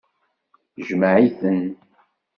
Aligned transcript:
Jmeɛ-iten. 0.87 1.59